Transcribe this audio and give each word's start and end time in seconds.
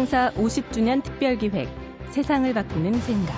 창사 0.00 0.30
50주년 0.32 1.02
특별기획 1.02 1.68
세상을 2.08 2.54
바꾸는 2.54 2.94
생각 3.00 3.36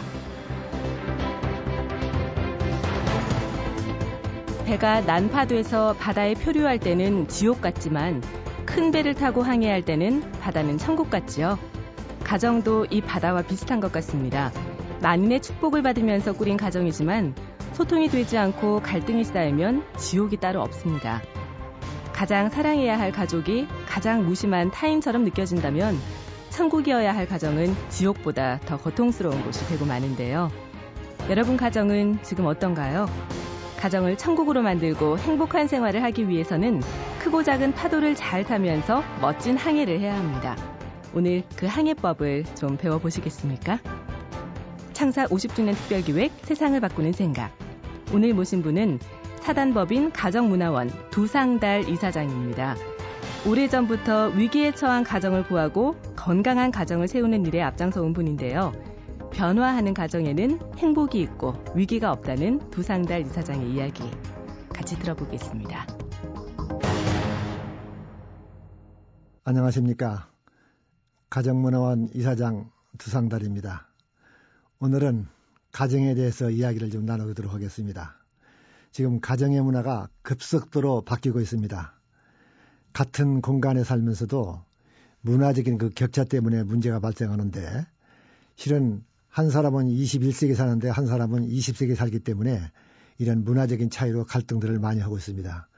배가 4.65 5.01
난파돼서 5.01 5.97
바다에 5.99 6.35
표류할 6.35 6.79
때는 6.79 7.27
지옥 7.27 7.61
같지만 7.63 8.23
큰 8.65 8.93
배를 8.93 9.15
타고 9.15 9.43
항해할 9.43 9.83
때는 9.83 10.23
바다는 10.41 10.79
천국 10.79 11.11
같지요. 11.11 11.59
가정도 12.23 12.87
이 12.91 13.01
바다와 13.01 13.43
비슷한 13.43 13.81
것 13.81 13.91
같습니다. 13.91 14.53
만인의 15.03 15.43
축복을 15.43 15.83
받으면서 15.83 16.33
꾸린 16.33 16.57
가정이지만 16.57 17.35
소통이 17.73 18.09
되지 18.09 18.39
않고 18.39 18.83
갈등이 18.83 19.25
쌓이면 19.25 19.85
지옥이 19.97 20.37
따로 20.37 20.63
없습니다. 20.63 21.23
가장 22.13 22.51
사랑해야 22.51 23.01
할 23.01 23.11
가족이 23.11 23.67
가장 23.89 24.25
무심한 24.25 24.71
타인처럼 24.71 25.25
느껴진다면 25.25 25.99
천국이어야 26.53 27.17
할 27.17 27.27
가정은 27.27 27.75
지옥보다 27.89 28.61
더 28.67 28.77
고통스러운 28.77 29.43
곳이 29.43 29.67
되고 29.69 29.87
마는데요. 29.87 30.51
여러분 31.31 31.57
가정은 31.57 32.19
지금 32.23 32.45
어떤가요? 32.45 33.07
가정을 33.81 34.19
천국으로 34.19 34.61
만들고 34.61 35.19
행복한 35.19 35.67
생활을 35.67 36.03
하기 36.05 36.29
위해서는 36.29 36.83
크고 37.21 37.43
작은 37.43 37.73
파도를 37.73 38.15
잘 38.15 38.45
타면서 38.45 39.03
멋진 39.23 39.57
항해를 39.57 39.99
해야 39.99 40.15
합니다. 40.15 40.55
오늘 41.15 41.43
그 41.57 41.65
항해법을 41.65 42.45
좀 42.55 42.77
배워보시겠습니까? 42.77 43.79
창사 44.93 45.25
50주년 45.25 45.75
특별기획 45.75 46.33
세상을 46.43 46.79
바꾸는 46.79 47.13
생각. 47.13 47.51
오늘 48.13 48.35
모신 48.35 48.63
분은 48.63 49.01
사단법인 49.41 50.13
가정문화원 50.13 50.91
두상달 51.11 51.89
이사장입니다. 51.89 52.77
오래전부터 53.47 54.33
위기에 54.37 54.73
처한 54.73 55.03
가정을 55.03 55.45
구하고 55.45 55.97
건강한 56.23 56.71
가정을 56.71 57.09
세우는 57.09 57.47
일에 57.47 57.61
앞장서온 57.63 58.13
분인데요. 58.13 58.73
변화하는 59.33 59.93
가정에는 59.93 60.77
행복이 60.79 61.21
있고 61.21 61.53
위기가 61.75 62.13
없다는 62.13 62.71
두상달 62.71 63.23
이사장의 63.23 63.73
이야기 63.73 64.09
같이 64.69 64.97
들어보겠습니다. 65.01 65.85
안녕하십니까. 69.43 70.31
가정문화원 71.29 72.11
이사장 72.15 72.71
두상달입니다. 72.99 73.89
오늘은 74.79 75.27
가정에 75.73 76.15
대해서 76.15 76.51
이야기를 76.51 76.91
좀 76.91 77.05
나누도록 77.05 77.53
하겠습니다. 77.53 78.15
지금 78.93 79.19
가정의 79.19 79.61
문화가 79.61 80.09
급속도로 80.23 81.03
바뀌고 81.03 81.41
있습니다. 81.41 81.95
같은 82.93 83.41
공간에 83.41 83.83
살면서도 83.83 84.63
문화적인 85.23 85.79
그 85.79 85.91
격차 85.91 86.25
때문에 86.25 86.63
문제가 86.63 87.01
발생하는데 87.01 87.87
실은 88.57 89.03
한 89.29 89.51
사람은 89.51 89.87
21세기 89.87 90.55
사는데 90.55 90.89
한 90.91 91.07
사람은 91.07 91.49
20세기 91.49 91.95
살기 91.95 92.21
때문에 92.21 92.71
이런 93.19 93.45
문화적인 93.45 93.89
차이로 93.91 94.25
갈등들을 94.25 94.79
많이 94.79 95.01
하고 95.01 95.17
있습니다. 95.17 95.69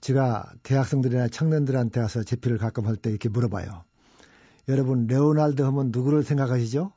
제가 0.00 0.52
대학생들이나 0.62 1.28
청년들한테 1.28 2.00
가서 2.00 2.22
제피를 2.22 2.58
가끔 2.58 2.86
할 2.86 2.96
때 2.96 3.10
이렇게 3.10 3.28
물어봐요. 3.28 3.84
여러분 4.68 5.06
레오날드 5.06 5.62
하면 5.62 5.90
누구를 5.92 6.22
생각하시죠? 6.24 6.92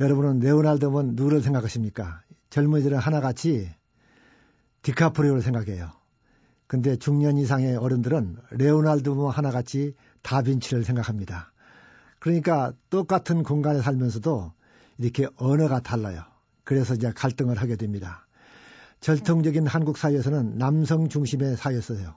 여러분은 0.00 0.40
레오날드 0.40 0.84
하면 0.86 1.14
누구를 1.14 1.42
생각하십니까? 1.42 2.22
젊은이들은 2.50 2.98
하나같이 2.98 3.70
디카프리오를 4.82 5.42
생각해요. 5.42 5.90
근데 6.72 6.96
중년 6.96 7.36
이상의 7.36 7.76
어른들은 7.76 8.38
레오날드 8.52 9.10
뭐 9.10 9.28
하나같이 9.28 9.94
다빈치를 10.22 10.84
생각합니다. 10.84 11.52
그러니까 12.18 12.72
똑같은 12.88 13.42
공간에 13.42 13.82
살면서도 13.82 14.54
이렇게 14.96 15.26
언어가 15.36 15.80
달라요. 15.80 16.22
그래서 16.64 16.94
이제 16.94 17.12
갈등을 17.14 17.60
하게 17.60 17.76
됩니다. 17.76 18.26
전통적인 19.00 19.66
한국 19.66 19.98
사회에서는 19.98 20.56
남성 20.56 21.10
중심의 21.10 21.58
사회였어요. 21.58 22.14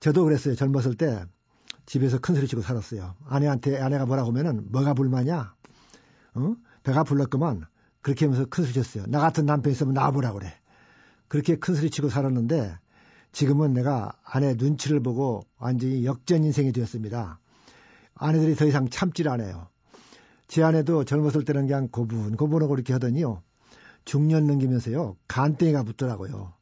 저도 0.00 0.24
그랬어요. 0.24 0.54
젊었을 0.54 0.94
때 0.94 1.24
집에서 1.86 2.18
큰 2.18 2.34
소리 2.34 2.46
치고 2.46 2.60
살았어요. 2.60 3.14
아내한테 3.24 3.80
아내가 3.80 4.04
뭐라고 4.04 4.28
하면은 4.28 4.70
뭐가 4.70 4.92
불만이야? 4.92 5.54
어? 6.34 6.56
배가 6.82 7.04
불렀구만. 7.04 7.64
그렇게 8.02 8.26
하면서 8.26 8.44
큰 8.44 8.64
소리 8.64 8.74
쳤어요. 8.74 9.06
나 9.08 9.18
같은 9.18 9.46
남편 9.46 9.72
있으면 9.72 9.94
나와보라 9.94 10.34
그래. 10.34 10.52
그렇게 11.28 11.56
큰 11.56 11.74
소리 11.74 11.88
치고 11.88 12.10
살았는데 12.10 12.76
지금은 13.32 13.72
내가 13.72 14.12
아내 14.24 14.54
눈치를 14.54 15.00
보고 15.00 15.42
완전히 15.58 16.04
역전 16.04 16.44
인생이 16.44 16.72
되었습니다. 16.72 17.40
아내들이 18.14 18.54
더 18.56 18.66
이상 18.66 18.88
참질 18.88 19.28
않아요. 19.28 19.68
제 20.48 20.62
아내도 20.62 21.04
젊었을 21.04 21.44
때는 21.44 21.66
그냥 21.66 21.88
고분, 21.88 22.36
고분하고 22.36 22.74
이렇게 22.74 22.92
하더니요. 22.94 23.42
중년 24.04 24.46
넘기면서요. 24.46 25.16
간땡이가 25.28 25.82
붙더라고요. 25.82 26.54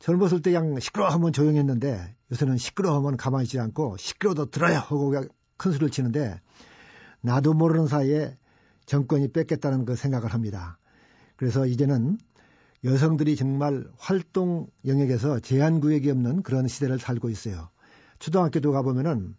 젊었을 0.00 0.42
때 0.42 0.52
그냥 0.52 0.80
시끄러워 0.80 1.10
하면 1.12 1.32
조용했는데 1.32 2.14
요새는 2.32 2.58
시끄러워 2.58 2.98
하면 2.98 3.16
가만히 3.16 3.44
있지 3.44 3.58
않고 3.58 3.96
시끄러워도 3.96 4.50
들어야 4.50 4.80
하고 4.80 5.08
그냥 5.08 5.28
큰 5.56 5.70
소리를 5.70 5.90
치는데 5.90 6.40
나도 7.20 7.54
모르는 7.54 7.86
사이에 7.86 8.36
정권이 8.86 9.32
뺏겠다는 9.32 9.84
그 9.86 9.96
생각을 9.96 10.34
합니다. 10.34 10.78
그래서 11.36 11.66
이제는 11.66 12.18
여성들이 12.84 13.36
정말 13.36 13.86
활동 13.96 14.66
영역에서 14.84 15.40
제한 15.40 15.80
구역이 15.80 16.10
없는 16.10 16.42
그런 16.42 16.68
시대를 16.68 16.98
살고 16.98 17.30
있어요. 17.30 17.68
초등학교도 18.18 18.72
가보면은 18.72 19.34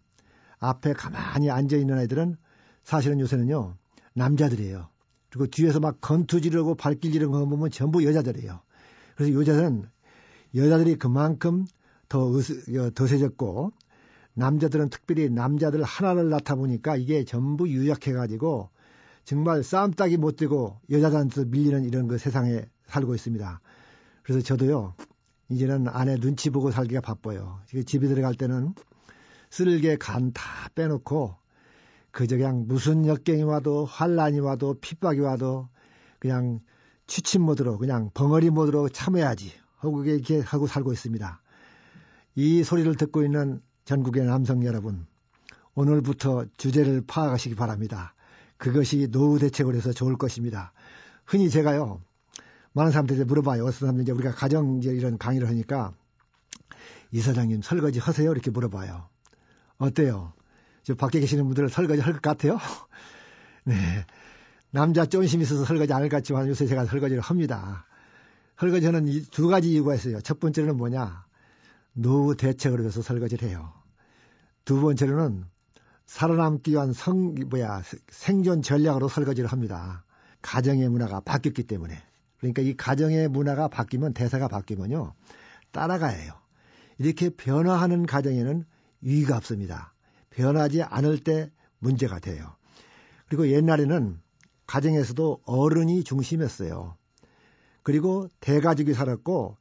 앞에 0.58 0.92
가만히 0.94 1.50
앉아 1.50 1.76
있는 1.76 1.96
아이들은 1.96 2.36
사실은 2.82 3.20
요새는요 3.20 3.76
남자들이에요. 4.14 4.88
그리고 5.30 5.46
뒤에서 5.46 5.80
막 5.80 6.00
건투 6.00 6.40
지르고 6.40 6.74
발길 6.74 7.12
지르는 7.12 7.32
거 7.32 7.44
보면 7.46 7.70
전부 7.70 8.04
여자들이에요. 8.04 8.60
그래서 9.14 9.32
여자들은 9.38 9.84
여자들이 10.54 10.96
그만큼 10.96 11.66
더 12.08 12.32
더세졌고 12.94 13.72
남자들은 14.34 14.90
특별히 14.90 15.30
남자들 15.30 15.82
하나를 15.82 16.30
낳다 16.30 16.56
보니까 16.56 16.96
이게 16.96 17.24
전부 17.24 17.68
유약해가지고 17.68 18.70
정말 19.24 19.62
싸움 19.62 19.92
따기 19.92 20.16
못 20.16 20.36
되고 20.36 20.78
여자들한테 20.90 21.46
밀리는 21.46 21.84
이런 21.84 22.06
그 22.06 22.18
세상에 22.18 22.66
살고 22.86 23.14
있습니다. 23.14 23.60
그래서 24.22 24.40
저도요, 24.42 24.94
이제는 25.48 25.88
아내 25.88 26.16
눈치 26.16 26.50
보고 26.50 26.70
살기가 26.70 27.00
바빠요. 27.00 27.60
집에 27.86 28.08
들어갈 28.08 28.34
때는 28.34 28.74
쓸개 29.50 29.96
간 29.96 30.32
다 30.32 30.68
빼놓고 30.74 31.36
그저 32.10 32.36
그냥 32.36 32.64
무슨 32.66 33.06
역경이 33.06 33.42
와도 33.42 33.84
환란이 33.84 34.40
와도 34.40 34.74
핍박이 34.80 35.20
와도 35.20 35.68
그냥 36.18 36.60
취침 37.06 37.42
모드로 37.42 37.78
그냥 37.78 38.10
벙어리 38.14 38.50
모드로 38.50 38.88
참아야지 38.88 39.52
하고 39.76 40.04
이렇게 40.04 40.40
하고 40.40 40.66
살고 40.66 40.92
있습니다. 40.92 41.42
이 42.34 42.64
소리를 42.64 42.94
듣고 42.96 43.22
있는 43.22 43.60
전국의 43.84 44.24
남성 44.24 44.64
여러분 44.64 45.06
오늘부터 45.74 46.46
주제를 46.56 47.02
파악하시기 47.06 47.54
바랍니다. 47.54 48.14
그것이 48.56 49.08
노후 49.10 49.38
대책을 49.38 49.74
해서 49.74 49.92
좋을 49.92 50.16
것입니다. 50.16 50.72
흔히 51.24 51.50
제가요 51.50 52.00
많은 52.76 52.92
사람들이 52.92 53.24
물어봐요. 53.24 53.62
어떤 53.62 53.72
사람들 53.72 54.02
이제 54.02 54.12
우리가 54.12 54.32
가정 54.32 54.78
이제 54.78 54.90
이런 54.90 55.16
강의를 55.16 55.48
하니까 55.48 55.94
이사장님 57.10 57.62
설거지 57.62 57.98
하세요? 58.00 58.30
이렇게 58.30 58.50
물어봐요. 58.50 59.08
어때요? 59.78 60.34
저 60.82 60.94
밖에 60.94 61.20
계시는 61.20 61.46
분들 61.46 61.70
설거지 61.70 62.02
할 62.02 62.12
것 62.14 62.20
같아요? 62.22 62.58
네. 63.64 63.74
남자 64.70 65.06
쫀심 65.06 65.40
있어서 65.40 65.64
설거지 65.64 65.92
안 65.94 66.02
할 66.02 66.08
것 66.10 66.16
같지만 66.18 66.48
요새 66.48 66.66
제가 66.66 66.84
설거지를 66.84 67.22
합니다. 67.22 67.86
설거지는 68.60 69.06
두 69.30 69.48
가지 69.48 69.70
이유가 69.72 69.94
있어요. 69.94 70.20
첫 70.20 70.38
번째는 70.38 70.76
뭐냐? 70.76 71.24
노후 71.94 72.36
대책을 72.36 72.80
위해서 72.80 73.00
설거지를 73.00 73.48
해요. 73.48 73.72
두 74.66 74.80
번째로는 74.82 75.46
살아남기 76.04 76.72
위한 76.72 76.92
성, 76.92 77.34
뭐야, 77.48 77.82
생존 78.10 78.60
전략으로 78.60 79.08
설거지를 79.08 79.50
합니다. 79.50 80.04
가정의 80.42 80.88
문화가 80.90 81.20
바뀌었기 81.20 81.62
때문에. 81.64 82.05
그러니까 82.38 82.62
이 82.62 82.76
가정의 82.76 83.28
문화가 83.28 83.68
바뀌면 83.68 84.14
대사가 84.14 84.48
바뀌면요. 84.48 85.14
따라가야 85.72 86.16
해요. 86.16 86.32
이렇게 86.98 87.30
변화하는 87.30 88.06
가정에는 88.06 88.64
위기가 89.00 89.36
없습니다. 89.36 89.94
변하지 90.30 90.82
않을 90.82 91.18
때 91.18 91.50
문제가 91.78 92.18
돼요. 92.18 92.56
그리고 93.28 93.48
옛날에는 93.48 94.20
가정에서도 94.66 95.42
어른이 95.44 96.04
중심이었어요. 96.04 96.96
그리고 97.82 98.28
대가족이 98.40 98.94
살았고 98.94 99.56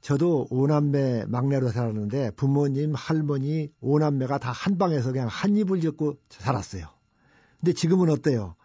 저도 0.00 0.46
오남매 0.50 1.26
막내로 1.26 1.68
살았는데 1.68 2.32
부모님, 2.32 2.94
할머니, 2.94 3.70
오남매가 3.80 4.38
다 4.38 4.50
한 4.52 4.78
방에서 4.78 5.12
그냥 5.12 5.28
한 5.28 5.56
입을 5.56 5.80
젓고 5.80 6.16
살았어요. 6.30 6.86
근데 7.60 7.72
지금은 7.74 8.08
어때요? 8.10 8.56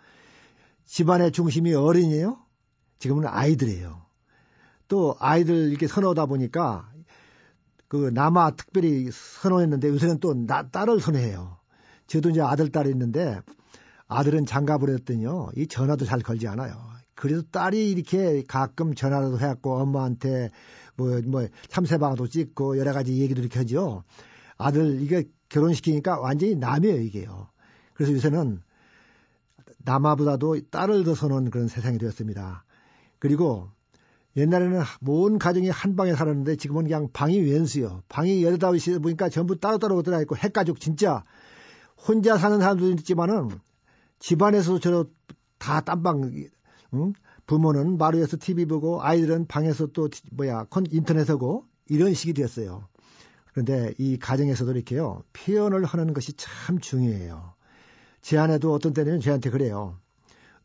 집안의 0.85 1.31
중심이 1.31 1.73
어른이에요? 1.73 2.39
지금은 2.99 3.27
아이들이에요. 3.27 4.05
또 4.87 5.15
아이들 5.19 5.69
이렇게 5.69 5.87
선호하다 5.87 6.27
보니까 6.27 6.91
그 7.87 8.09
남아 8.13 8.51
특별히 8.51 9.09
선호했는데 9.11 9.89
요새는 9.89 10.19
또 10.19 10.33
나, 10.33 10.69
딸을 10.69 10.99
선호해요. 10.99 11.57
저도 12.07 12.29
이제 12.29 12.41
아들, 12.41 12.71
딸이 12.71 12.89
있는데 12.91 13.39
아들은 14.07 14.45
장가 14.45 14.77
보냈더니요. 14.77 15.51
이 15.55 15.67
전화도 15.67 16.05
잘 16.05 16.19
걸지 16.19 16.47
않아요. 16.47 16.75
그래도 17.15 17.41
딸이 17.43 17.91
이렇게 17.91 18.43
가끔 18.47 18.93
전화도 18.93 19.39
해갖고 19.39 19.77
엄마한테 19.77 20.51
뭐, 20.95 21.21
뭐, 21.25 21.47
참새방도 21.69 22.27
찍고 22.27 22.77
여러 22.77 22.93
가지 22.93 23.17
얘기도 23.17 23.41
이렇게 23.41 23.59
하죠. 23.59 24.03
아들, 24.57 25.01
이게 25.01 25.23
결혼시키니까 25.49 26.19
완전히 26.19 26.55
남이에요, 26.55 27.01
이게요. 27.01 27.49
그래서 27.93 28.13
요새는 28.13 28.61
남아보다도 29.79 30.69
딸을 30.69 31.03
더 31.03 31.15
선호하는 31.15 31.51
그런 31.51 31.67
세상이 31.67 31.97
되었습니다. 31.97 32.64
그리고 33.25 33.71
옛날에는 34.37 34.83
온 35.07 35.39
가정이 35.39 35.69
한 35.69 35.95
방에 35.95 36.13
살았는데 36.13 36.57
지금은 36.57 36.83
그냥 36.83 37.09
방이 37.11 37.39
왼수요. 37.39 38.03
방이 38.07 38.43
여덟다섯 38.43 38.87
이 38.87 38.99
보니까 38.99 39.29
전부 39.29 39.59
따로따로 39.59 40.03
들어 40.03 40.21
있고 40.21 40.37
핵가족 40.37 40.79
진짜 40.79 41.23
혼자 42.07 42.37
사는 42.37 42.59
사람도 42.59 42.87
있지만은 42.91 43.49
집안에서 44.19 44.79
저러 44.79 45.05
다 45.57 45.81
딴방 45.81 46.33
응? 46.93 47.13
부모는 47.47 47.97
마루에서 47.97 48.37
TV 48.39 48.65
보고 48.65 49.01
아이들은 49.01 49.47
방에서 49.47 49.87
또 49.87 50.07
뭐야 50.31 50.67
인터넷 50.91 51.27
하고 51.27 51.65
이런 51.87 52.13
식이 52.13 52.33
되었어요. 52.33 52.87
그런데 53.53 53.95
이 53.97 54.19
가정에서도 54.19 54.71
이렇게요 54.71 55.23
표현을 55.33 55.83
하는 55.83 56.13
것이 56.13 56.33
참 56.33 56.79
중요해요. 56.79 57.55
제 58.21 58.37
아내도 58.37 58.71
어떤 58.71 58.93
때는 58.93 59.19
저한테 59.19 59.49
그래요. 59.49 59.97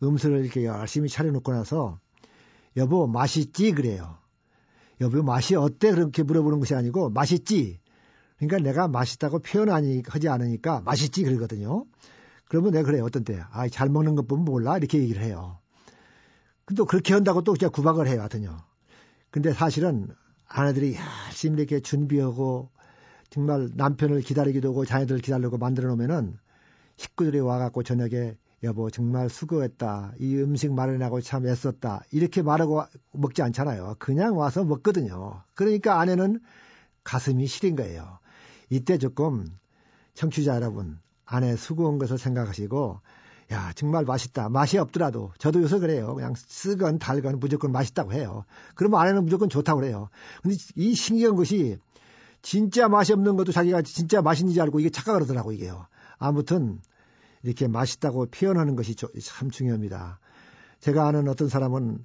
음식을 0.02 0.44
이렇게 0.44 0.66
열심히 0.66 1.08
차려놓고 1.08 1.52
나서 1.52 1.98
여보 2.76 3.06
맛있지 3.06 3.72
그래요. 3.72 4.18
여보 5.00 5.22
맛이 5.22 5.54
어때 5.54 5.90
그렇게 5.90 6.22
물어보는 6.22 6.58
것이 6.60 6.74
아니고 6.74 7.10
맛있지. 7.10 7.80
그러니까 8.36 8.58
내가 8.58 8.88
맛있다고 8.88 9.40
표현 9.40 9.68
하지 9.68 10.28
않으니까 10.28 10.80
맛있지 10.80 11.24
그러거든요. 11.24 11.84
그러면 12.46 12.72
내가 12.72 12.86
그래요 12.86 13.04
어떤 13.04 13.24
때. 13.24 13.42
아 13.52 13.68
잘 13.68 13.88
먹는 13.88 14.14
것 14.14 14.26
보면 14.26 14.44
몰라 14.44 14.76
이렇게 14.76 14.98
얘기를 14.98 15.22
해요. 15.22 15.58
또 16.76 16.84
그렇게 16.84 17.14
한다고 17.14 17.42
또 17.42 17.52
그냥 17.54 17.70
구박을 17.72 18.06
해요 18.06 18.20
하여튼요. 18.20 18.56
근데 19.30 19.52
사실은 19.52 20.08
아내들이 20.46 20.96
열심히 21.26 21.58
이렇게 21.58 21.80
준비하고 21.80 22.70
정말 23.30 23.70
남편을 23.74 24.22
기다리기도 24.22 24.70
하고 24.70 24.84
자녀들을 24.84 25.20
기다리고 25.20 25.58
만들어 25.58 25.88
놓으면은 25.88 26.36
식구들이 26.96 27.40
와갖고 27.40 27.82
저녁에 27.82 28.36
여보 28.62 28.90
정말 28.90 29.30
수고했다. 29.30 30.12
이 30.18 30.36
음식 30.36 30.72
마련하고 30.72 31.20
참 31.20 31.46
애썼다. 31.46 32.04
이렇게 32.10 32.42
말하고 32.42 32.84
먹지 33.12 33.42
않잖아요. 33.42 33.96
그냥 33.98 34.36
와서 34.36 34.64
먹거든요. 34.64 35.42
그러니까 35.54 35.98
아내는 35.98 36.40
가슴이 37.02 37.46
시린 37.46 37.76
거예요. 37.76 38.18
이때 38.68 38.98
조금 38.98 39.46
청취자 40.14 40.56
여러분 40.56 40.98
아내 41.24 41.56
수고한 41.56 41.98
것을 41.98 42.18
생각하시고 42.18 43.00
야 43.52 43.72
정말 43.74 44.04
맛있다. 44.04 44.50
맛이 44.50 44.76
없더라도 44.76 45.32
저도 45.38 45.62
요새 45.62 45.78
그래요. 45.78 46.14
그냥 46.14 46.34
쓰건 46.36 46.98
달건 46.98 47.40
무조건 47.40 47.72
맛있다고 47.72 48.12
해요. 48.12 48.44
그러면 48.74 49.00
아내는 49.00 49.24
무조건 49.24 49.48
좋다고 49.48 49.80
그래요. 49.80 50.10
근데 50.42 50.56
이 50.76 50.94
신기한 50.94 51.34
것이 51.34 51.78
진짜 52.42 52.88
맛이 52.88 53.12
없는 53.12 53.36
것도 53.36 53.52
자기가 53.52 53.82
진짜 53.82 54.20
맛있는지 54.22 54.60
알고 54.60 54.80
이게 54.80 54.90
착각을 54.90 55.22
하더라고 55.22 55.52
이게요. 55.52 55.86
아무튼 56.18 56.80
이렇게 57.42 57.68
맛있다고 57.68 58.26
표현하는 58.26 58.76
것이 58.76 58.94
참 58.94 59.50
중요합니다. 59.50 60.20
제가 60.80 61.06
아는 61.06 61.28
어떤 61.28 61.48
사람은 61.48 62.04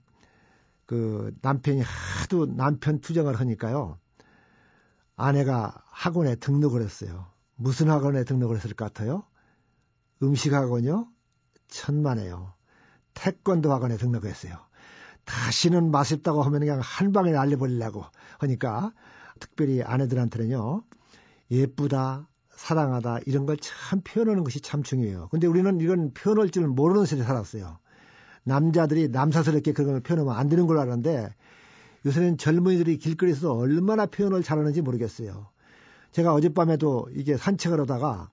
그 0.86 1.36
남편이 1.42 1.82
하도 1.82 2.46
남편 2.46 3.00
투정을 3.00 3.40
하니까요. 3.40 3.98
아내가 5.16 5.82
학원에 5.88 6.36
등록을 6.36 6.82
했어요. 6.82 7.28
무슨 7.56 7.90
학원에 7.90 8.24
등록을 8.24 8.58
했을 8.58 8.74
것 8.74 8.86
같아요? 8.86 9.24
음식 10.22 10.54
학원이요? 10.54 11.08
천만에요. 11.68 12.54
태권도 13.14 13.72
학원에 13.72 13.98
등록을 13.98 14.30
했어요. 14.30 14.58
다시는 15.24 15.90
맛있다고 15.90 16.44
하면 16.44 16.60
그냥 16.60 16.80
한 16.84 17.12
방에 17.12 17.32
날려버리려고 17.32 18.04
하니까 18.40 18.94
특별히 19.40 19.82
아내들한테는요. 19.82 20.84
예쁘다, 21.52 22.28
사랑하다 22.56 23.20
이런 23.26 23.46
걸 23.46 23.58
참 23.60 24.02
표현하는 24.04 24.44
것이 24.44 24.62
참 24.62 24.84
중요해요. 24.84 25.28
근데 25.32 25.48
우리는 25.48 25.80
이런 25.80 26.14
표현할 26.14 26.50
줄 26.50 26.68
모르는 26.68 27.06
세대에 27.06 27.26
살았어요. 27.26 27.78
남자들이 28.44 29.10
남사스럽게 29.10 29.74
그런 29.74 29.92
걸 29.92 30.00
표현하면 30.02 30.36
안 30.36 30.50
되는 30.50 30.68
걸 30.68 30.78
알았는데 30.78 31.30
요새는 32.06 32.38
젊은이들이 32.38 32.98
길거리에서 32.98 33.54
얼마나 33.54 34.06
표현을 34.06 34.44
잘하는지 34.44 34.82
모르겠어요. 34.82 35.48
제가 36.12 36.34
어젯밤에도 36.34 37.08
이게 37.14 37.36
산책을 37.36 37.80
하다가 37.82 38.30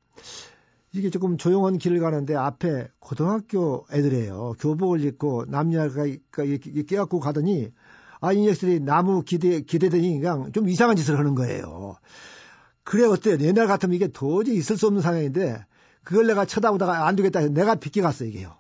이게 0.93 1.09
조금 1.09 1.39
조용한 1.39 1.79
길을 1.79 2.01
가는데 2.01 2.35
앞에 2.37 2.89
고등학교 2.99 3.87
애들이에요. 3.91 4.55
교복을 4.61 5.03
입고 5.05 5.47
남녀가 5.49 6.05
깨갖고 6.31 7.19
가더니 7.19 7.73
아, 8.21 8.33
이 8.33 8.43
녀석들이 8.43 8.81
나무 8.81 9.23
기대, 9.23 9.63
기대더니 9.63 10.21
그냥 10.21 10.53
좀 10.53 10.69
이상한 10.69 10.95
짓을 10.95 11.19
하는 11.19 11.35
거예요. 11.35 11.97
그래 12.84 13.05
어때요? 13.05 13.38
옛날 13.40 13.67
같으면 13.67 13.94
이게 13.94 14.08
도저히 14.08 14.56
있을 14.56 14.76
수 14.76 14.87
없는 14.87 15.02
상황인데 15.02 15.64
그걸 16.05 16.26
내가 16.26 16.44
쳐다보다가 16.44 17.06
안 17.06 17.17
되겠다 17.17 17.40
해서 17.40 17.52
내가 17.52 17.76
비껴갔어 17.76 18.25
이게요. 18.25 18.56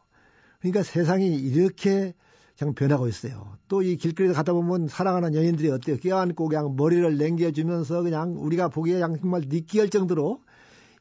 그러니까 0.60 0.82
세상이 0.82 1.34
이렇게 1.34 2.14
그냥 2.58 2.74
변하고 2.74 3.08
있어요. 3.08 3.56
또 3.68 3.82
이 3.82 3.96
길거리에 3.96 4.32
가다 4.32 4.52
보면 4.52 4.86
사랑하는 4.88 5.34
연인들이 5.34 5.70
어때요? 5.70 5.96
껴안고 5.96 6.48
그냥 6.48 6.76
머리를 6.76 7.16
냉겨주면서 7.18 8.02
그냥 8.02 8.36
우리가 8.38 8.68
보기에 8.68 9.00
정말 9.00 9.42
느끼할 9.46 9.88
정도로 9.88 10.40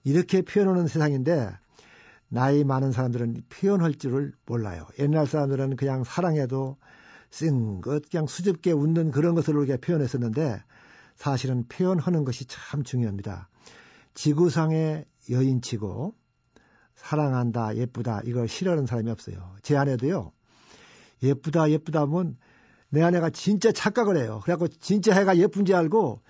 이렇게 0.03 0.41
표현하는 0.41 0.87
세상인데 0.87 1.51
나이 2.29 2.63
많은 2.63 2.91
사람들은 2.91 3.43
표현할 3.49 3.95
줄을 3.95 4.31
몰라요. 4.45 4.87
옛날 4.97 5.27
사람들은 5.27 5.75
그냥 5.75 6.03
사랑해도 6.03 6.77
쓴것 7.29 8.09
그냥 8.09 8.25
수줍게 8.25 8.71
웃는 8.71 9.11
그런 9.11 9.35
것으로 9.35 9.63
이렇게 9.63 9.79
표현했었는데 9.79 10.63
사실은 11.21 11.67
표현하는 11.67 12.25
것이 12.25 12.45
참 12.45 12.81
중요합니다. 12.81 13.47
지구상의 14.15 15.05
여인치고 15.29 16.15
사랑한다, 16.95 17.75
예쁘다, 17.75 18.21
이걸 18.25 18.47
싫어하는 18.47 18.87
사람이 18.87 19.11
없어요. 19.11 19.55
제 19.61 19.77
아내도요, 19.77 20.31
예쁘다, 21.21 21.69
예쁘다 21.69 22.01
하면 22.01 22.39
내 22.89 23.03
아내가 23.03 23.29
진짜 23.29 23.71
착각을 23.71 24.17
해요. 24.17 24.39
그래갖고 24.43 24.67
진짜 24.79 25.13
해가 25.13 25.37
예쁜지 25.37 25.75
알고 25.75 26.23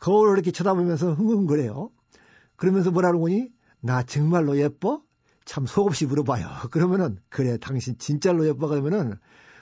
거울을 0.00 0.34
이렇게 0.34 0.50
쳐다보면서 0.50 1.12
흥흥거려요. 1.12 1.90
그러면서 2.56 2.90
뭐라고 2.90 3.28
하니? 3.28 3.48
나 3.80 4.02
정말로 4.02 4.58
예뻐? 4.58 5.02
참 5.44 5.66
속없이 5.66 6.04
물어봐요. 6.06 6.48
그러면은, 6.72 7.16
그래, 7.28 7.58
당신 7.58 7.96
진짜로 7.96 8.44
예뻐? 8.48 8.66
그러면은 8.66 9.14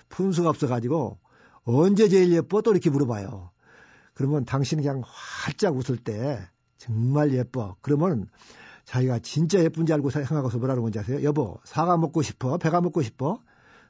분수가 0.08 0.48
없어가지고 0.48 1.18
언제 1.64 2.08
제일 2.08 2.32
예뻐? 2.32 2.62
또 2.62 2.70
이렇게 2.70 2.88
물어봐요. 2.88 3.50
그러면 4.20 4.44
당신이 4.44 4.82
그냥 4.82 5.02
활짝 5.02 5.78
웃을 5.78 5.96
때 5.96 6.46
정말 6.76 7.32
예뻐. 7.32 7.76
그러면 7.80 8.28
자기가 8.84 9.20
진짜 9.20 9.60
예쁜지 9.60 9.94
알고 9.94 10.10
생각하고서 10.10 10.58
뭐라는 10.58 10.82
건지 10.82 10.98
아세요? 10.98 11.22
여보, 11.22 11.58
사과 11.64 11.96
먹고 11.96 12.20
싶어? 12.20 12.58
배가 12.58 12.82
먹고 12.82 13.00
싶어? 13.00 13.40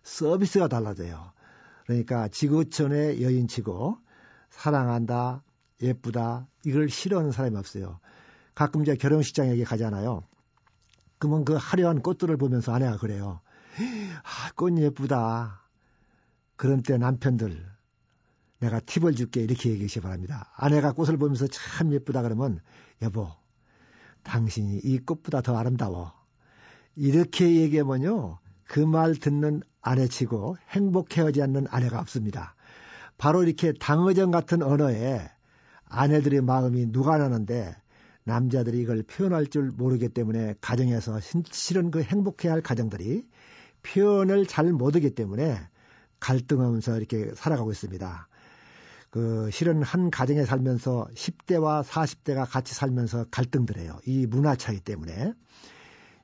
서비스가 0.05 0.69
달라져요. 0.69 1.33
그러니까 1.85 2.29
지구촌의 2.29 3.25
여인치고 3.25 3.99
사랑한다, 4.51 5.43
예쁘다, 5.83 6.47
이걸 6.65 6.89
싫어하는 6.89 7.33
사람이 7.33 7.57
없어요. 7.57 7.99
가끔 8.55 8.83
이제 8.83 8.95
결혼식장에 8.95 9.61
가잖아요. 9.65 10.23
그러면 11.19 11.45
그 11.45 11.55
화려한 11.55 12.03
꽃들을 12.03 12.37
보면서 12.37 12.73
아내가 12.73 12.99
그래요. 12.99 13.41
아, 14.23 14.53
꽃 14.55 14.79
예쁘다. 14.79 15.65
그런 16.55 16.85
때 16.85 16.99
남편들, 16.99 17.67
내가 18.61 18.81
팁을 18.81 19.15
줄게 19.15 19.41
이렇게 19.43 19.71
얘기하시 19.71 20.01
바랍니다. 20.01 20.51
아내가 20.57 20.93
꽃을 20.93 21.17
보면서 21.17 21.47
참 21.49 21.93
예쁘다 21.93 22.23
그러면 22.23 22.61
여보 23.03 23.29
당신이 24.23 24.81
이 24.85 24.99
꽃보다 24.99 25.41
더 25.41 25.57
아름다워. 25.57 26.13
이렇게 26.95 27.57
얘기하면요. 27.57 28.39
그 28.67 28.81
말 28.87 29.17
듣는 29.17 29.63
아내치고 29.83 30.57
행복해하지 30.71 31.43
않는 31.43 31.67
아내가 31.71 31.99
없습니다. 32.01 32.55
바로 33.19 33.43
이렇게 33.43 33.73
당어정 33.73 34.31
같은 34.31 34.63
언어에 34.63 35.29
아내들의 35.87 36.41
마음이 36.43 36.93
누가 36.93 37.19
나는데 37.19 37.75
남자들이 38.25 38.81
이걸 38.81 39.03
표현할 39.03 39.49
줄 39.49 39.71
모르기 39.73 40.09
때문에 40.09 40.55
가정에서 40.61 41.19
실은 41.51 41.91
그 41.91 42.03
행복해야 42.03 42.53
할 42.53 42.63
가정들이 42.63 43.27
표현을 43.83 44.47
잘 44.47 44.73
못하기 44.73 45.15
때문에 45.15 45.59
갈등하면서 46.21 46.99
이렇게 46.99 47.33
살아가고 47.35 47.73
있습니다. 47.73 48.29
그 49.11 49.51
실은 49.53 49.83
한 49.83 50.11
가정에 50.11 50.45
살면서 50.45 51.09
10대와 51.15 51.83
40대가 51.83 52.49
같이 52.49 52.75
살면서 52.75 53.27
갈등들 53.31 53.79
해요. 53.79 53.99
이 54.07 54.27
문화 54.27 54.55
차이 54.55 54.79
때문에. 54.79 55.33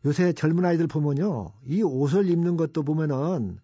요새 0.05 0.33
젊은 0.33 0.65
아이들 0.65 0.87
보면요. 0.87 1.53
이 1.67 1.83
옷을 1.83 2.31
입는 2.31 2.57
것도 2.57 2.85
보면은 2.85 3.59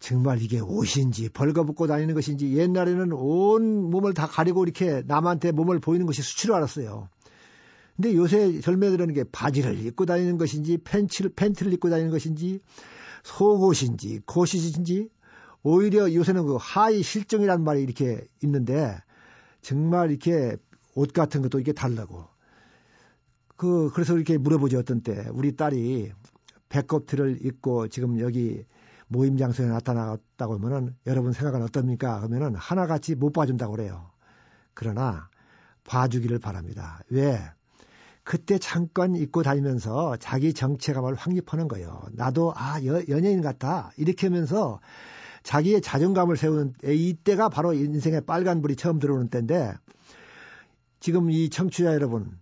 정말 0.00 0.40
이게 0.40 0.60
옷인지 0.60 1.28
벌거벗고 1.28 1.86
다니는 1.86 2.14
것인지 2.14 2.56
옛날에는 2.56 3.12
온 3.12 3.90
몸을 3.90 4.14
다 4.14 4.26
가리고 4.26 4.64
이렇게 4.64 5.02
남한테 5.06 5.52
몸을 5.52 5.80
보이는 5.80 6.06
것이 6.06 6.22
수치로 6.22 6.54
알았어요. 6.54 7.08
근데 7.96 8.14
요새 8.14 8.60
젊은이들은 8.60 9.12
게 9.12 9.24
바지를 9.24 9.84
입고 9.84 10.06
다니는 10.06 10.38
것인지 10.38 10.78
팬츠를 10.78 11.32
팬티를 11.34 11.72
입고 11.74 11.90
다니는 11.90 12.10
것인지 12.12 12.60
속옷인지 13.24 14.20
겉옷인지 14.24 15.10
오히려 15.68 16.14
요새는 16.14 16.46
그 16.46 16.56
하의실종이라는 16.58 17.62
말이 17.62 17.82
이렇게 17.82 18.26
있는데 18.42 18.96
정말 19.60 20.10
이렇게 20.10 20.56
옷 20.94 21.12
같은 21.12 21.42
것도 21.42 21.60
이게 21.60 21.74
달라고. 21.74 22.24
그 23.56 23.90
그래서 23.92 24.16
이렇게 24.16 24.38
물어보죠 24.38 24.78
어떤 24.78 25.02
때 25.02 25.26
우리 25.30 25.56
딸이 25.56 26.12
배꼽티를 26.70 27.44
입고 27.44 27.88
지금 27.88 28.18
여기 28.18 28.64
모임 29.08 29.36
장소에 29.36 29.66
나타났다고 29.66 30.54
하면은 30.54 30.96
여러분 31.06 31.32
생각은 31.32 31.62
어떻습니까? 31.62 32.22
하면은 32.22 32.54
하나같이 32.54 33.14
못 33.14 33.32
봐준다고 33.32 33.72
그래요. 33.72 34.10
그러나 34.72 35.28
봐주기를 35.84 36.38
바랍니다. 36.38 37.02
왜? 37.10 37.42
그때 38.24 38.58
잠깐 38.58 39.16
입고 39.16 39.42
다니면서 39.42 40.16
자기 40.16 40.54
정체감을 40.54 41.14
확립하는 41.14 41.68
거예요. 41.68 42.02
나도 42.12 42.54
아 42.56 42.82
여, 42.86 43.02
연예인 43.08 43.42
같다 43.42 43.92
이렇게 43.98 44.28
하면서 44.28 44.80
자기의 45.42 45.80
자존감을 45.80 46.36
세우는 46.36 46.74
이때가 46.84 47.48
바로 47.48 47.72
인생의 47.72 48.22
빨간불이 48.22 48.76
처음 48.76 48.98
들어오는 48.98 49.28
때인데 49.28 49.72
지금 51.00 51.30
이 51.30 51.48
청취자 51.48 51.94
여러분 51.94 52.38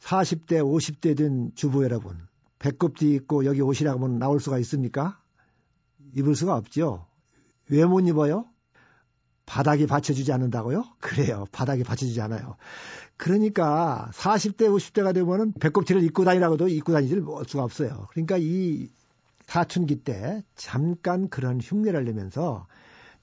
40대 0.00 0.62
50대 0.62 1.16
된 1.16 1.52
주부 1.54 1.84
여러분 1.84 2.16
배꼽뒤 2.58 3.12
입고 3.14 3.44
여기 3.44 3.60
옷이라고 3.60 4.04
하면 4.04 4.18
나올 4.18 4.40
수가 4.40 4.58
있습니까? 4.58 5.18
입을 6.14 6.34
수가 6.34 6.56
없죠. 6.56 7.06
왜 7.68 7.84
못 7.84 8.06
입어요? 8.06 8.46
바닥이 9.46 9.86
받쳐주지 9.86 10.32
않는다고요? 10.32 10.84
그래요. 11.00 11.46
바닥이 11.52 11.82
받쳐주지 11.82 12.20
않아요. 12.22 12.56
그러니까 13.16 14.10
40대, 14.14 14.62
50대가 14.68 15.12
되면은 15.14 15.54
배꼽티를 15.54 16.02
입고 16.04 16.24
다니라고도 16.24 16.68
입고 16.68 16.92
다니질 16.92 17.24
수가 17.46 17.64
없어요. 17.64 18.06
그러니까 18.10 18.36
이 18.38 18.88
사춘기 19.46 19.96
때 19.96 20.42
잠깐 20.54 21.28
그런 21.28 21.60
흉내를 21.60 22.04
내면서 22.04 22.66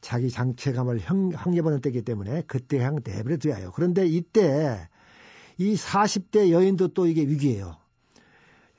자기 0.01 0.29
장체감을 0.29 0.99
확립하는 0.99 1.81
때이기 1.81 2.03
때문에 2.03 2.43
그때 2.47 2.77
그냥 2.77 2.99
내버려 3.03 3.37
둬야 3.37 3.55
해요. 3.55 3.71
그런데 3.75 4.07
이때 4.07 4.87
이 5.57 5.75
40대 5.75 6.51
여인도 6.51 6.89
또 6.89 7.05
이게 7.05 7.21
위기예요. 7.21 7.75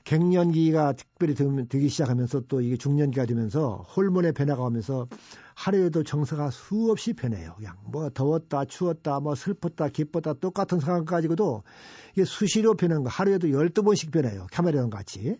갱년기가 0.03 0.93
특별히 0.93 1.35
되기 1.35 1.89
시작하면서 1.89 2.41
또 2.47 2.61
이게 2.61 2.75
중년기가 2.75 3.27
되면서 3.27 3.85
호르몬의 3.95 4.33
변화가 4.33 4.63
오면서 4.63 5.07
하루에도 5.53 6.03
정서가 6.03 6.49
수없이 6.49 7.13
변해요. 7.13 7.53
그냥 7.55 7.75
뭐 7.85 8.09
더웠다, 8.09 8.65
추웠다, 8.65 9.19
뭐 9.19 9.35
슬펐다, 9.35 9.89
기뻤다 9.89 10.33
똑같은 10.33 10.79
상황 10.79 11.05
가지고도 11.05 11.63
이게 12.13 12.25
수시로 12.25 12.73
변하는 12.73 13.03
거 13.03 13.09
하루에도 13.09 13.47
12번씩 13.47 14.11
변해요. 14.11 14.47
카메라랑 14.51 14.89
같이. 14.89 15.37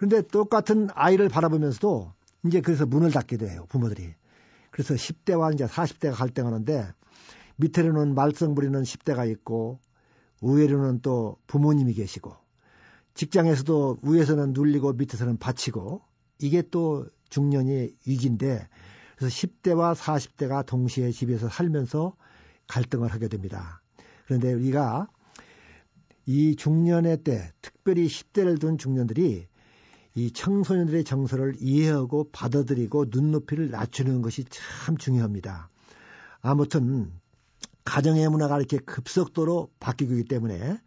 그런데 0.00 0.22
똑같은 0.22 0.88
아이를 0.94 1.28
바라보면서도 1.28 2.14
이제 2.46 2.62
그래서 2.62 2.86
문을 2.86 3.10
닫게 3.10 3.36
돼요. 3.36 3.66
부모들이. 3.68 4.14
그래서 4.70 4.94
10대와 4.94 5.52
이제 5.52 5.66
40대가 5.66 6.14
갈등하는데 6.14 6.90
밑에로는 7.56 8.14
말썽 8.14 8.54
부리는 8.54 8.80
10대가 8.80 9.30
있고 9.30 9.78
우회로는 10.40 11.02
또 11.02 11.36
부모님이 11.46 11.92
계시고 11.92 12.34
직장에서도 13.12 13.98
위에서는 14.02 14.54
눌리고 14.54 14.94
밑에서는 14.94 15.36
받치고 15.36 16.00
이게 16.38 16.62
또 16.70 17.06
중년의 17.28 17.94
위기인데 18.06 18.68
그래서 19.18 19.36
10대와 19.36 19.94
40대가 19.94 20.64
동시에 20.64 21.10
집에서 21.10 21.50
살면서 21.50 22.16
갈등을 22.68 23.12
하게 23.12 23.28
됩니다. 23.28 23.82
그런데 24.24 24.54
우리가 24.54 25.08
이 26.24 26.56
중년의 26.56 27.22
때, 27.22 27.52
특별히 27.60 28.06
10대를 28.06 28.58
둔 28.58 28.78
중년들이 28.78 29.49
이 30.14 30.32
청소년들의 30.32 31.04
정서를 31.04 31.56
이해하고 31.60 32.30
받아들이고 32.32 33.06
눈높이를 33.10 33.70
낮추는 33.70 34.22
것이 34.22 34.44
참 34.44 34.96
중요합니다. 34.96 35.70
아무튼 36.40 37.12
가정의 37.84 38.28
문화가 38.28 38.58
이렇게 38.58 38.78
급속도로 38.78 39.70
바뀌고 39.78 40.14
있기 40.14 40.24
때문에 40.24 40.78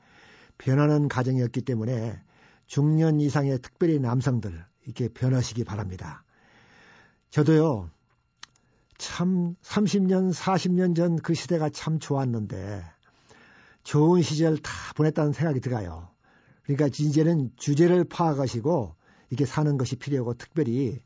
변하는 0.58 1.08
가정이었기 1.08 1.62
때문에 1.62 2.22
중년 2.68 3.20
이상의 3.20 3.60
특별히 3.62 4.00
남성들 4.00 4.66
이렇게 4.86 5.08
변하시기 5.08 5.64
바랍니다. 5.64 6.24
저도요, 7.30 7.90
참 8.98 9.56
30년, 9.64 10.34
40년 10.34 10.96
전 10.96 11.18
그 11.18 11.34
시대가 11.34 11.70
참 11.70 12.00
좋았는데 12.00 12.84
좋은 13.84 14.22
시절 14.22 14.58
다 14.58 14.72
보냈다는 14.96 15.34
생각이 15.34 15.60
들어요. 15.60 16.10
그러니까 16.64 16.88
이제는 16.88 17.52
주제를 17.58 18.06
파악하시고 18.06 18.96
이렇게 19.34 19.46
사는 19.48 19.78
것이 19.80 19.96
필요하고 19.96 20.36
특별히 20.36 21.00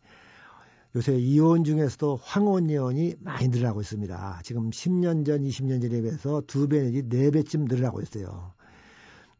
요새 0.97 1.15
이혼 1.17 1.63
중에서도 1.63 2.19
황혼 2.21 2.69
이혼이 2.69 3.15
많이 3.19 3.47
늘어나고 3.47 3.79
있습니다. 3.79 4.41
지금 4.43 4.69
10년 4.69 5.25
전, 5.25 5.43
20년 5.43 5.81
전에 5.81 6.01
비해서 6.01 6.41
두 6.45 6.67
배 6.67 6.81
내지 6.81 7.07
네 7.07 7.31
배쯤 7.31 7.65
늘어나고 7.65 8.01
있어요. 8.01 8.51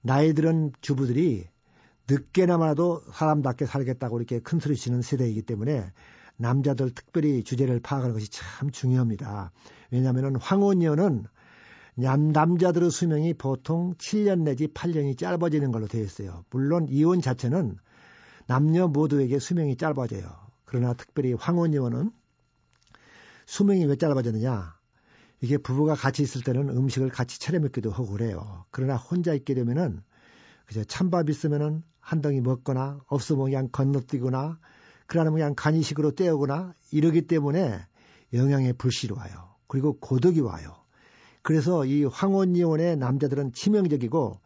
나이 0.02 0.34
들은 0.34 0.72
주부들이 0.80 1.48
늦게나마도 2.10 3.02
사람답게 3.12 3.66
살겠다고 3.66 4.20
이렇게 4.20 4.40
큰 4.40 4.60
소리 4.60 4.78
치는 4.78 5.02
세대이기 5.02 5.42
때문에 5.42 5.92
남자들 6.38 6.92
특별히 6.92 7.44
주제를 7.44 7.82
파악하는 7.82 8.14
것이 8.14 8.30
참 8.32 8.72
중요합니다. 8.72 9.52
왜냐하면 9.92 10.38
황혼이혼은 10.38 11.26
남자들의 11.96 12.90
수명이 12.90 13.34
보통 13.34 13.96
7년 13.96 14.44
내지 14.44 14.68
8년이 14.68 15.18
짧아지는 15.18 15.74
걸로 15.74 15.88
되어 15.88 16.04
있어요. 16.04 16.46
물론 16.52 16.88
이혼 16.88 17.20
자체는 17.20 17.76
남녀 18.48 18.88
모두에게 18.88 19.40
수명이 19.40 19.78
짧아져요. 19.78 20.28
그러나 20.66 20.94
특별히 20.94 21.34
황혼이혼은 21.34 22.12
수명이 23.46 23.86
왜 23.86 23.96
짧아졌느냐? 23.96 24.76
이게 25.42 25.58
부부가 25.58 25.94
같이 25.96 26.24
있을 26.24 26.42
때는 26.44 26.70
음식을 26.70 27.10
같이 27.10 27.40
차려 27.40 27.60
먹기도 27.60 27.92
하고 27.92 28.08
그래요. 28.08 28.66
그러나 28.72 28.96
혼자 28.96 29.34
있게 29.34 29.54
되면은 29.54 30.02
그저 30.66 30.84
찬밥 30.84 31.30
있으면은 31.30 31.84
한 32.00 32.22
덩이 32.22 32.42
먹거나 32.42 33.02
없으면 33.08 33.46
그냥 33.46 33.70
건너뛰거나 33.72 34.60
그러나 35.06 35.32
그냥 35.32 35.54
간이식으로 35.56 36.12
때우거나 36.12 36.74
이러기 36.92 37.28
때문에 37.28 37.80
영양의 38.34 38.74
불씨로 38.74 39.16
와요. 39.16 39.56
그리고 39.68 39.98
고독이 40.00 40.42
와요. 40.42 40.76
그래서 41.42 41.86
이 41.86 42.04
황혼이혼의 42.04 42.98
남자들은 42.98 43.54
치명적이고 43.54 44.40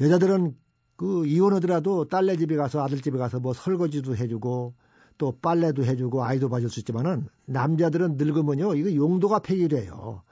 여자들은 0.00 0.56
그 1.02 1.26
이혼하더라도 1.26 2.04
딸네 2.04 2.36
집에 2.36 2.54
가서 2.54 2.80
아들 2.80 3.00
집에 3.00 3.18
가서 3.18 3.40
뭐 3.40 3.52
설거지도 3.52 4.14
해주고 4.14 4.72
또 5.18 5.36
빨래도 5.42 5.84
해주고 5.84 6.22
아이도 6.22 6.48
봐줄 6.48 6.70
수 6.70 6.78
있지만은 6.78 7.26
남자들은 7.46 8.18
늙으면요 8.18 8.76
이거 8.76 8.94
용도가 8.94 9.40
폐기돼요. 9.40 10.22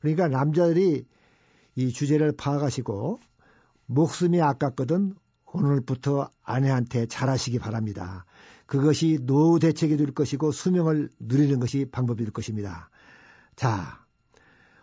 그러니까 0.00 0.28
남자들이 0.28 1.06
이 1.76 1.92
주제를 1.92 2.32
파악하시고 2.32 3.20
목숨이 3.86 4.42
아깝거든 4.42 5.14
오늘부터 5.46 6.28
아내한테 6.42 7.06
잘하시기 7.06 7.58
바랍니다. 7.58 8.26
그것이 8.66 9.20
노후 9.22 9.58
대책이 9.58 9.96
될 9.96 10.12
것이고 10.12 10.52
수명을 10.52 11.08
누리는 11.18 11.58
것이 11.58 11.86
방법이 11.90 12.22
될 12.24 12.34
것입니다. 12.34 12.90
자, 13.56 14.04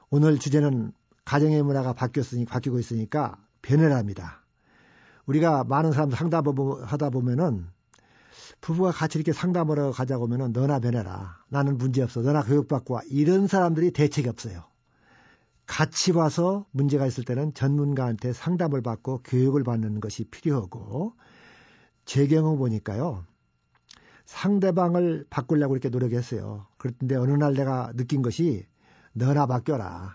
오늘 0.09 0.39
주제는 0.39 0.91
가정의 1.23 1.61
문화가 1.61 1.93
바뀌었으니 1.93 2.45
바뀌고 2.45 2.79
있으니까 2.79 3.37
변해랍니다. 3.61 4.44
우리가 5.25 5.63
많은 5.63 5.91
사람들 5.91 6.17
상담하다 6.17 7.09
보면은 7.09 7.67
부부가 8.61 8.91
같이 8.91 9.17
이렇게 9.17 9.33
상담을 9.33 9.77
하러 9.77 9.91
가자고 9.91 10.25
하면은 10.25 10.51
너나 10.51 10.79
변해라. 10.79 11.37
나는 11.49 11.77
문제없어. 11.77 12.21
너나 12.21 12.43
교육받고 12.43 12.95
와. 12.95 13.01
이런 13.09 13.47
사람들이 13.47 13.91
대책이 13.91 14.27
없어요. 14.29 14.63
같이 15.65 16.11
와서 16.11 16.65
문제가 16.71 17.07
있을 17.07 17.23
때는 17.23 17.53
전문가한테 17.53 18.33
상담을 18.33 18.81
받고 18.81 19.21
교육을 19.23 19.63
받는 19.63 19.99
것이 19.99 20.25
필요하고 20.25 21.13
제 22.05 22.27
경우 22.27 22.57
보니까요. 22.57 23.25
상대방을 24.25 25.25
바꾸려고 25.29 25.75
이렇게 25.75 25.89
노력했어요. 25.89 26.67
그런데 26.77 27.15
어느 27.15 27.31
날 27.31 27.53
내가 27.53 27.91
느낀 27.95 28.21
것이 28.21 28.65
너나 29.13 29.45
바뀌어라. 29.45 30.13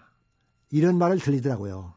이런 0.71 0.99
말을 0.99 1.19
들리더라고요. 1.19 1.95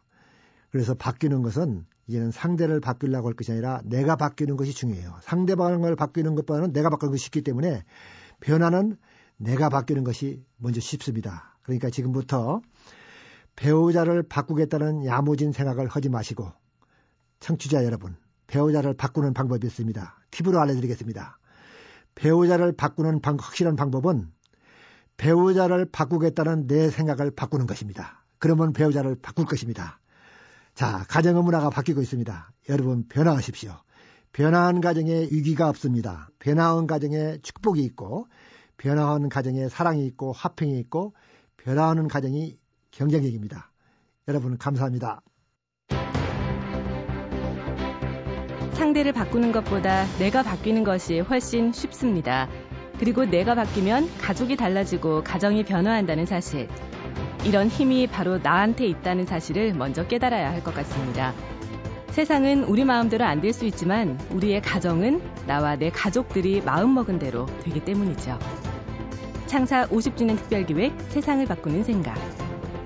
그래서 0.72 0.96
바뀌는 0.96 1.44
것은 1.44 1.86
이제는 2.08 2.32
상대를 2.32 2.80
바뀌려고 2.80 3.28
할 3.28 3.36
것이 3.36 3.52
아니라 3.52 3.82
내가 3.86 4.16
바뀌는 4.16 4.58
것이 4.58 4.74
중요해요. 4.74 5.18
상대방을 5.22 5.96
바뀌는 5.96 6.36
것보다는 6.36 6.74
내가 6.74 6.90
바뀌는 6.90 7.12
것이 7.12 7.24
쉽기 7.26 7.42
때문에 7.42 7.84
변화는 8.42 8.98
내가 9.38 9.70
바뀌는 9.70 10.04
것이 10.04 10.44
먼저 10.58 10.80
쉽습니다. 10.80 11.58
그러니까 11.64 11.90
지금부터 11.90 12.62
배우자를 13.56 14.24
바꾸겠다는 14.24 15.06
야무진 15.06 15.52
생각을 15.52 15.88
하지 15.88 16.10
마시고 16.10 16.52
청취자 17.40 17.86
여러분, 17.86 18.16
배우자를 18.48 18.94
바꾸는 18.94 19.34
방법이 19.34 19.66
있습니다. 19.68 20.18
팁으로 20.32 20.60
알려드리겠습니다. 20.60 21.40
배우자를 22.16 22.74
바꾸는 22.74 23.22
방, 23.22 23.38
확실한 23.40 23.76
방법은 23.76 24.32
배우자를 25.18 25.86
바꾸겠다는 25.92 26.68
내 26.68 26.90
생각을 26.90 27.32
바꾸는 27.32 27.68
것입니다. 27.68 28.24
그러면 28.40 28.74
배우자를 28.74 29.16
바꿀 29.22 29.46
것입니다. 29.46 30.00
자, 30.74 31.06
가정의 31.08 31.44
문화가 31.44 31.70
바뀌고 31.70 32.02
있습니다. 32.02 32.52
여러분 32.70 33.08
변화하십시오. 33.08 33.76
변화한 34.32 34.82
가정에 34.82 35.28
위기가 35.32 35.70
없습니다. 35.70 36.30
변화한 36.40 36.88
가정에 36.88 37.38
축복이 37.44 37.84
있고 37.84 38.28
변화하는 38.78 39.30
가정에 39.30 39.70
사랑이 39.70 40.06
있고 40.08 40.32
화평이 40.32 40.80
있고 40.80 41.14
변화하는 41.58 42.08
가정이 42.08 42.58
경쟁력입니다. 42.90 43.72
여러분 44.28 44.58
감사합니다. 44.58 45.22
상대를 48.74 49.14
바꾸는 49.14 49.52
것보다 49.52 50.06
내가 50.18 50.42
바뀌는 50.42 50.84
것이 50.84 51.20
훨씬 51.20 51.72
쉽습니다. 51.72 52.50
그리고 53.00 53.26
내가 53.26 53.54
바뀌면 53.54 54.18
가족이 54.18 54.56
달라지고 54.56 55.24
가정이 55.24 55.64
변화한다는 55.64 56.26
사실. 56.26 56.68
이런 57.46 57.68
힘이 57.68 58.08
바로 58.08 58.38
나한테 58.38 58.86
있다는 58.88 59.26
사실을 59.26 59.74
먼저 59.74 60.06
깨달아야 60.08 60.52
할 60.52 60.64
것 60.64 60.74
같습니다. 60.74 61.34
세상은 62.10 62.64
우리 62.66 62.86
마음대로 62.86 63.26
안 63.26 63.42
될 63.42 63.52
수 63.54 63.66
있지만 63.66 64.20
우리의 64.32 64.62
가정은 64.62 65.22
나와 65.48 65.76
내 65.76 65.90
가족들이 65.90 66.62
마음먹은 66.62 67.20
대로 67.20 67.46
되기 67.64 67.80
때문이죠. 67.84 68.38
창사 69.48 69.88
50주년 69.88 70.38
특별기획 70.38 70.94
세상을 71.10 71.46
바꾸는 71.46 71.84
생각. 71.84 72.16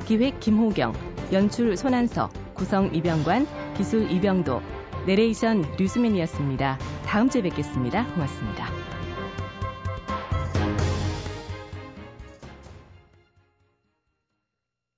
기획 0.05 0.39
김호경, 0.39 0.93
연출 1.33 1.75
손한서, 1.77 2.29
구성 2.53 2.93
이병관, 2.95 3.45
기술 3.75 4.09
이병도, 4.09 4.61
내레이션 5.05 5.65
류수민이었습니다. 5.77 6.79
다음 7.05 7.29
주에 7.29 7.41
뵙겠습니다. 7.41 8.05
고맙습니다. 8.13 8.66